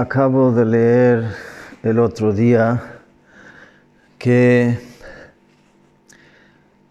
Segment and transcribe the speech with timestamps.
[0.00, 1.24] acabo de leer
[1.82, 3.00] el otro día
[4.18, 4.78] que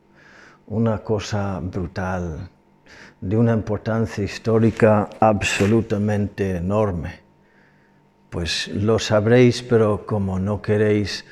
[0.71, 2.49] una cosa brutal,
[3.19, 7.19] de una importancia histórica absolutamente enorme.
[8.29, 11.25] Pues lo sabréis, pero como no queréis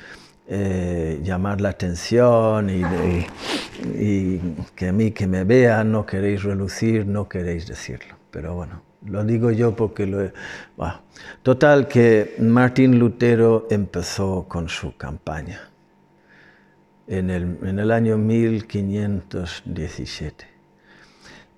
[0.46, 2.82] eh, llamar la atención y,
[4.74, 8.16] que a mí que me vean, no queréis relucir, no queréis decirlo.
[8.30, 10.32] Pero bueno, lo digo yo porque lo he...
[11.42, 15.70] Total que Martín Lutero empezó con su campaña
[17.10, 20.46] en el, en el año 1517.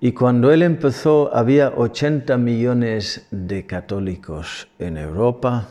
[0.00, 5.68] Y cuando él empezó había 80 millones de católicos en Europa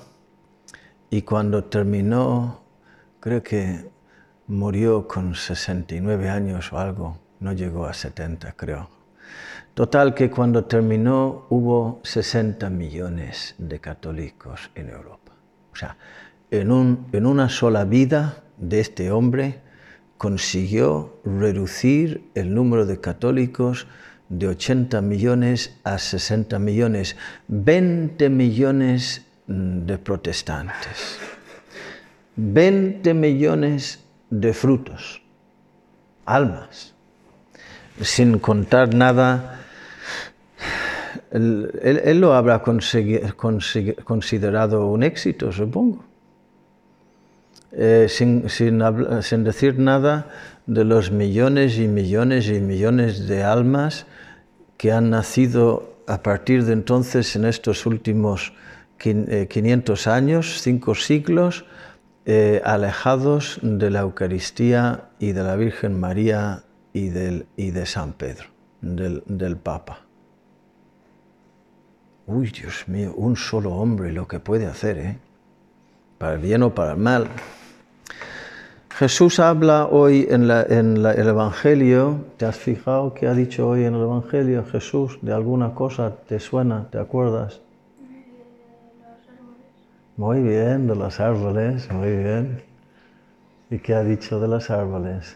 [1.09, 2.61] y cuando terminó
[3.19, 3.89] creo que
[4.47, 8.87] murió con 69 años o algo, no llegó a 70 creo.
[9.73, 15.31] Total que cuando terminó hubo 60 millones de católicos en Europa.
[15.73, 15.97] O sea,
[16.51, 19.70] en, un, en una sola vida de este hombre
[20.21, 23.87] consiguió reducir el número de católicos
[24.29, 27.15] de 80 millones a 60 millones,
[27.47, 31.17] 20 millones de protestantes.
[32.35, 35.23] 20 millones de frutos,
[36.27, 36.93] almas,
[37.99, 39.61] sin contar nada.
[41.31, 46.10] Él, lo habrá considerado un éxito, supongo,
[47.71, 50.27] eh, sin, sin decir nada
[50.65, 54.05] de los millones y millones y millones de almas
[54.77, 58.53] que han nacido a partir de entonces en estos últimos
[58.97, 61.65] 500 eh, años, cinco siglos,
[62.25, 66.63] eh, alejados de la Eucaristía y de la Virgen María
[66.93, 68.47] y, del, y de San Pedro,
[68.81, 70.01] del, del, Papa.
[72.27, 75.17] Uy, Dios mío, un solo hombre lo que puede hacer, ¿eh?
[76.17, 77.27] Para el bien o para el mal.
[79.01, 82.23] Jesús habla hoy en, la, el Evangelio.
[82.37, 85.17] ¿Te has fijado qué ha dicho hoy en el Evangelio Jesús?
[85.23, 86.87] ¿De alguna cosa te suena?
[86.91, 87.61] ¿Te acuerdas?
[90.17, 92.61] Muy bien, de los árboles, muy bien.
[93.71, 95.35] ¿Y qué ha dicho de los árboles?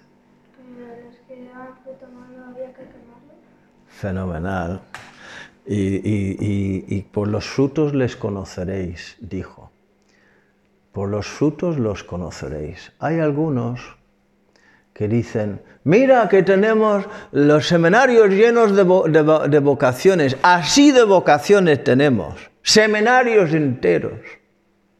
[3.87, 4.79] Fenomenal.
[5.65, 9.71] Y, y, por los frutos les conoceréis, dijo.
[10.95, 12.93] Por los frutos los conoceréis.
[12.99, 13.81] Hay algunos
[14.93, 22.49] que dicen, mira que tenemos los seminarios llenos de, de vocaciones, así de vocaciones tenemos,
[22.63, 24.21] seminarios enteros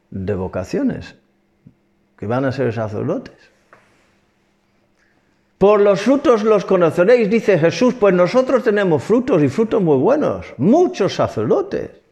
[0.09, 1.15] de vocaciones,
[2.17, 3.37] que van a ser sacerdotes.
[5.57, 10.45] Por los frutos los conoceréis, dice Jesús, pues nosotros tenemos frutos y frutos muy buenos,
[10.57, 12.04] muchos sacerdotes.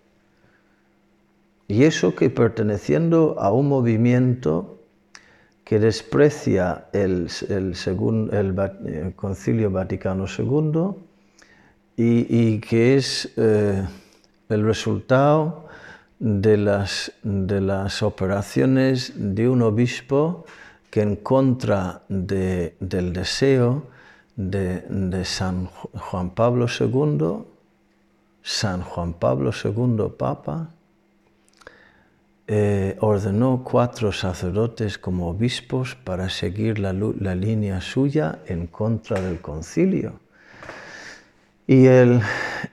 [1.73, 4.77] Y eso que perteneciendo a un movimiento
[5.63, 10.91] que desprecia el, el, Concilio Vaticano II
[11.97, 13.87] y, que es eh,
[14.49, 15.65] el resultado
[16.19, 20.45] de las, de las operaciones de un obispo
[20.91, 23.87] que en contra de, del deseo
[24.35, 27.47] de, de, San Juan Pablo II,
[28.43, 30.69] San Juan Pablo II Papa,
[32.47, 40.19] eh, ordenó cuatro sacerdotes como obispos para seguir la, línea suya en contra del concilio.
[41.65, 42.21] Y el,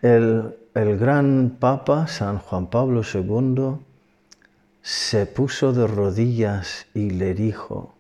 [0.03, 3.78] el, el gran Papa San Juan Pablo II
[4.82, 7.94] se puso de rodillas y le dijo,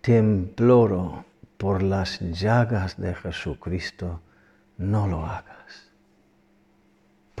[0.00, 1.24] te imploro
[1.56, 4.20] por las llagas de Jesucristo,
[4.78, 5.49] no lo hagas.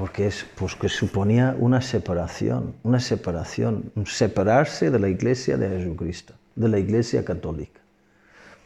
[0.00, 5.68] Porque, es, pues que suponía una separación, una separación, un separarse de la iglesia de
[5.68, 7.80] Jesucristo, de la iglesia católica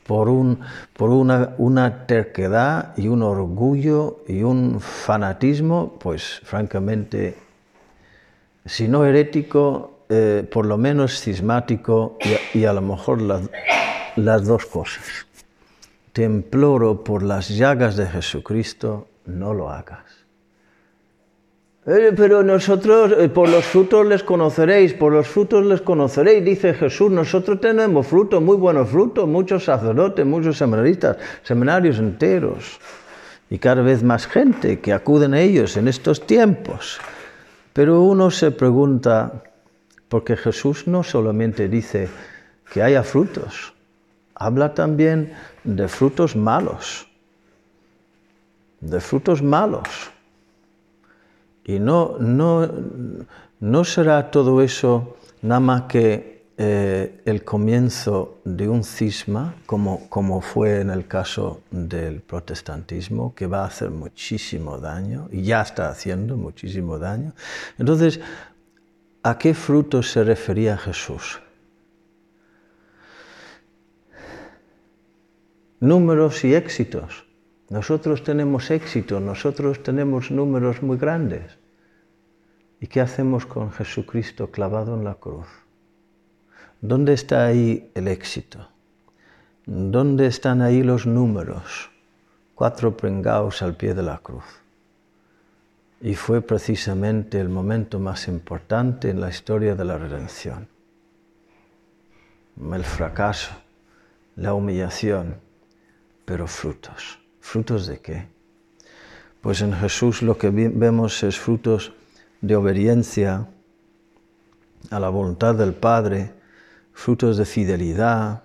[0.07, 0.61] por, un,
[0.97, 7.37] por una, una, terquedad y un orgullo y un fanatismo, pues francamente,
[8.65, 12.19] si no herético, eh, por lo menos cismático
[12.55, 13.51] y, y a lo mejor las,
[14.17, 15.27] las dos cosas.
[16.13, 20.24] Te imploro por las llagas de Jesucristo, no lo hagas.
[21.85, 27.11] Pero nosotros, eh, por los frutos les conoceréis, por los frutos les conoceréis, dice Jesús.
[27.11, 32.81] Nosotros tenemos frutos, muy buenos frutos, muchos sacerdotes, muchos seminaristas, seminarios enteros.
[33.51, 36.99] Y cada vez más gente que acuden a ellos en estos tiempos.
[37.75, 39.43] Pero uno se pregunta,
[40.09, 42.09] porque Jesús no solamente dice
[42.73, 43.75] que haya frutos,
[44.35, 45.35] habla también
[45.65, 47.07] de frutos malos,
[48.81, 50.14] de frutos malos.
[51.65, 52.69] Y no, no,
[53.61, 60.41] no será todo eso nada más que eh, el comienzo de un cisma, como, como
[60.41, 65.89] fue en el caso del protestantismo, que va a hacer muchísimo daño, y ya está
[65.89, 67.33] haciendo muchísimo daño.
[67.77, 68.21] Entonces,
[69.25, 71.41] ¿a qué frutos se refería Jesús?
[75.81, 77.24] Números y éxitos.
[77.75, 81.59] Nosotros tenemos éxito, nosotros tenemos números muy grandes.
[82.79, 85.49] ¿Y qué hacemos con Jesucristo clavado en la cruz?
[86.81, 88.69] ¿Dónde está ahí el éxito?
[89.67, 91.91] ¿Dónde están ahí los números?
[92.55, 94.45] Cuatro prengaos al pie de la cruz.
[96.01, 100.69] Y fue precisamente el momento más importante en la historia de la redención.
[102.73, 103.51] El fracaso,
[104.37, 105.39] la humillación,
[106.25, 107.24] pero frutos.
[107.45, 108.27] ¿Frutos de qué?
[109.43, 111.93] Pues en Jesús lo que vemos es frutos
[112.41, 113.47] de obediencia
[114.91, 116.33] a la voluntad del Padre,
[116.95, 118.45] frutos de fidelidad,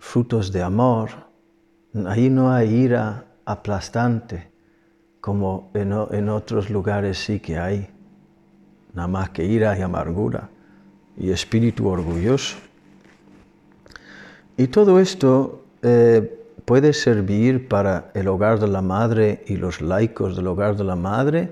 [0.00, 1.10] frutos de amor.
[2.04, 4.50] Ahí no hay ira aplastante
[5.20, 7.88] como en, otros lugares sí que hay,
[8.92, 10.50] nada más que ira y amargura
[11.16, 12.56] y espíritu orgulloso.
[14.56, 20.36] Y todo esto eh, puede servir para el hogar de la madre y los laicos
[20.36, 21.50] del hogar de la madre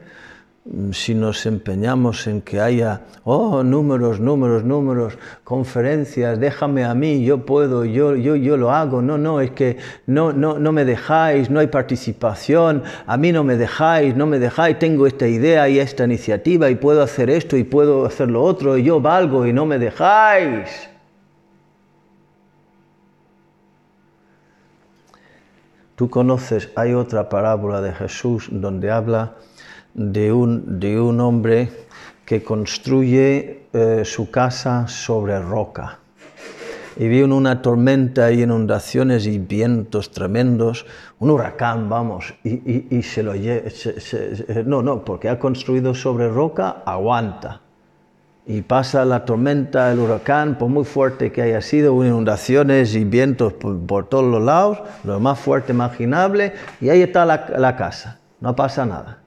[0.64, 7.24] mm, si nos empeñamos en que haya, oh, números, números, números, conferencias, déjame a mí,
[7.24, 9.02] yo puedo, yo, yo, yo lo hago.
[9.02, 13.44] No, no, es que no, no, no me dejáis, no hay participación, a mí no
[13.44, 17.56] me dejáis, no me dejáis, tengo esta idea y esta iniciativa y puedo hacer esto
[17.56, 20.88] y puedo hacer lo otro y yo valgo y no me dejáis.
[25.98, 29.34] Tú conoces, hay otra parábola de Jesús donde habla
[29.94, 31.72] de un, de un hombre
[32.24, 35.98] que construye eh, su casa sobre roca.
[36.96, 40.86] Y vino una tormenta y inundaciones y vientos tremendos,
[41.18, 43.68] un huracán, vamos, y, se lo lleva.
[44.66, 47.62] No, no, porque ha construido sobre roca, aguanta
[48.48, 53.52] y pasa la tormenta, el huracán, por muy fuerte que haya sido, inundaciones y vientos
[53.52, 58.86] por, todos los lados, lo más fuerte imaginable, y ahí está la, casa, no pasa
[58.86, 59.18] nada.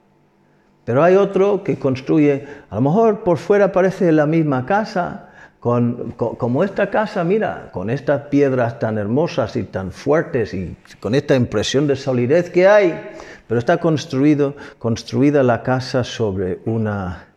[0.84, 5.28] Pero hay otro que construye, a lo mejor por fuera parece la misma casa,
[5.60, 11.14] con, como esta casa, mira, con estas piedras tan hermosas y tan fuertes y con
[11.14, 13.00] esta impresión de solidez que hay,
[13.46, 17.31] pero está construido, construida la casa sobre una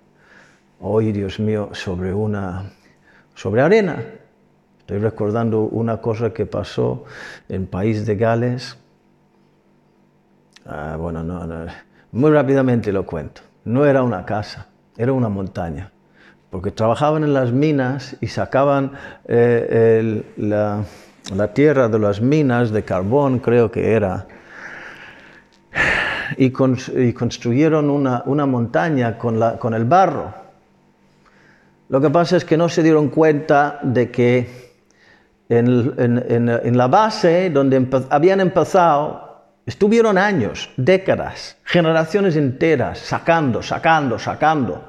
[0.79, 2.71] hoy, Dios mío, sobre una,
[3.33, 4.03] sobre arena.
[4.79, 7.05] Estoy recordando una cosa que pasó
[7.49, 8.77] en País de Gales.
[10.65, 11.47] Ah, bueno, no,
[12.11, 13.41] muy rápidamente lo cuento.
[13.63, 14.67] No era una casa,
[14.97, 15.91] era una montaña.
[16.51, 18.91] Porque trabajaban en las minas y sacaban
[19.25, 20.85] eh, la,
[21.53, 24.27] tierra de las minas de carbón, creo que era,
[26.37, 30.44] y, construyeron una, montaña con, con el barro
[31.89, 34.65] lo que pasa es que no se dieron cuenta de que
[35.49, 44.83] en, la base donde habían empezado, estuvieron años, décadas, generaciones enteras, sacando, sacando, sacando,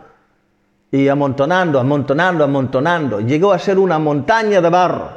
[0.91, 3.21] y amontonando, amontonando, amontonando.
[3.21, 5.11] Llegó a ser una montaña de barro,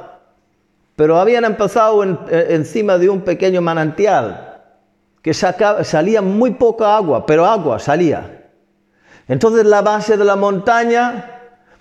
[0.95, 4.61] pero habían empezado eh, encima de un pequeño manantial
[5.21, 8.49] que salía muy poca agua, pero agua salía.
[9.27, 11.38] Entonces la base de la montaña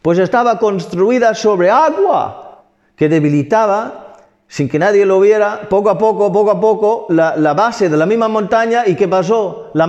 [0.09, 2.65] pues estaba construida sobre agua
[2.97, 7.91] que debilitaba, sin que nadie lo viera, poco a poco, poco a poco, la, base
[7.91, 8.85] de la misma montaña.
[8.87, 9.71] ¿Y qué pasó?
[9.75, 9.85] La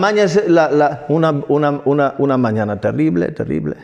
[1.08, 3.78] una, mañana terrible, terrible.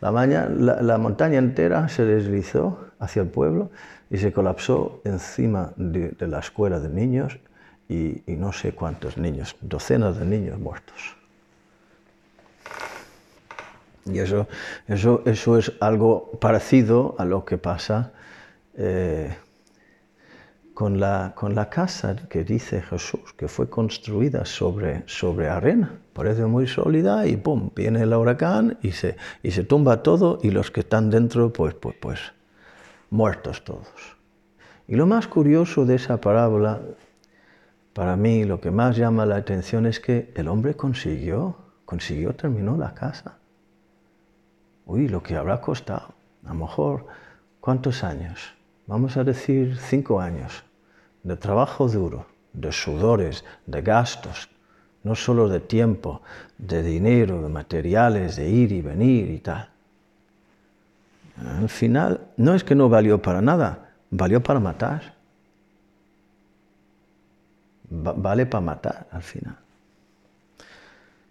[0.00, 3.70] La, la, montaña entera se deslizó hacia el pueblo
[4.10, 7.38] y se colapsó encima de, la escuela de niños
[7.88, 11.15] y no sé cuántos niños, docenas de niños muertos.
[14.06, 14.46] Y eso,
[14.86, 18.12] eso, eso es algo parecido a lo que pasa
[18.76, 19.34] eh,
[20.74, 25.98] con la, con la casa que dice Jesús, que fue construida sobre, sobre arena.
[26.12, 27.70] Parece muy sólida y ¡pum!
[27.74, 31.74] Viene el huracán y se, y se tumba todo y los que están dentro, pues,
[31.74, 32.20] pues, pues,
[33.10, 34.16] muertos todos.
[34.86, 36.80] Y lo más curioso de esa parábola,
[37.92, 42.76] para mí, lo que más llama la atención es que el hombre consiguió, consiguió, terminó
[42.76, 43.38] la casa.
[44.86, 46.14] Uy, lo que habrá costado.
[46.44, 47.06] A lo mejor,
[47.60, 48.54] ¿cuántos años?
[48.86, 50.62] Vamos a decir cinco años
[51.24, 54.48] de trabajo duro, de sudores, de gastos,
[55.02, 56.22] no solo de tiempo,
[56.56, 59.68] de dinero, de materiales, de ir y venir y tal.
[61.44, 65.14] Al final, no es que no valió para nada, valió para matar.
[67.88, 69.65] vale para matar al final.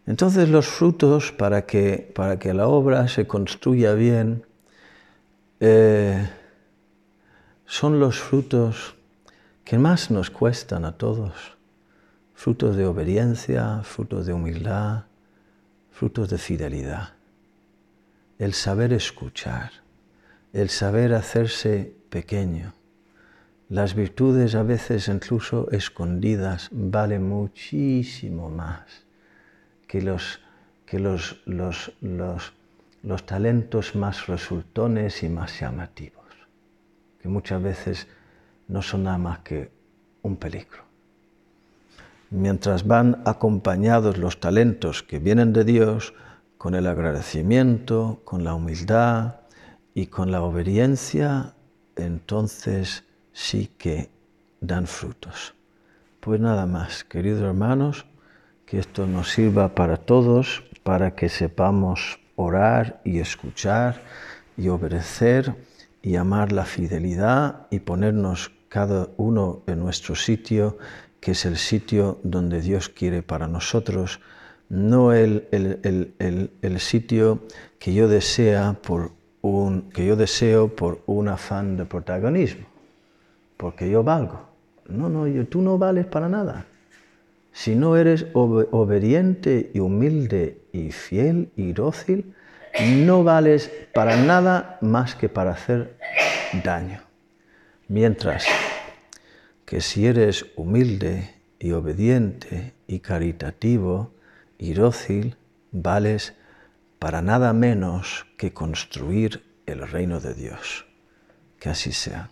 [0.07, 4.45] Entonces los frutos para que, para que la obra se construya bien
[5.59, 6.29] eh,
[7.65, 8.95] son los frutos
[9.63, 11.57] que más nos cuestan a todos.
[12.35, 15.05] Frutos de obediencia, frutos de humildad,
[15.89, 17.13] frutos de fidelidad.
[18.37, 19.71] El saber escuchar,
[20.53, 22.73] el saber hacerse pequeño.
[23.69, 29.04] Las virtudes a veces incluso escondidas valen muchísimo más
[29.87, 30.39] que los,
[30.85, 31.91] que los, los,
[33.03, 36.25] los talentos más resultones y más llamativos,
[37.21, 38.07] que muchas veces
[38.67, 39.71] no son nada más que
[40.21, 40.83] un peligro.
[42.31, 46.13] Mientras van acompañados los talentos que vienen de Dios
[46.57, 49.35] con el agradecimiento, con la humildad
[49.93, 51.53] y con la obediencia,
[51.95, 54.09] entonces sí que
[54.59, 55.53] dan frutos.
[56.19, 58.05] Pues nada más, queridos hermanos,
[58.65, 64.01] que esto nos sirva para todos, para que sepamos orar y escuchar
[64.57, 65.55] y obedecer
[66.01, 70.77] y amar la fidelidad y ponernos cada uno en nuestro sitio,
[71.19, 74.19] que es el sitio donde Dios quiere para nosotros,
[74.69, 77.43] no el, el, sitio
[77.79, 82.65] que yo, desea por un, que yo deseo por un afán de protagonismo,
[83.57, 84.41] porque yo valgo.
[84.87, 86.65] No, no, tú no vales para nada.
[87.55, 92.35] Si no eres obediente y humilde y fiel y dócil,
[93.05, 95.97] no vales para nada más que para hacer
[96.65, 96.99] daño.
[97.87, 98.45] Mientras
[99.63, 104.11] que si eres humilde y obediente y caritativo
[104.57, 105.37] y dócil,
[105.71, 106.33] vales
[106.99, 110.85] para nada menos que construir el reino de Dios.
[111.57, 112.31] Que así sea.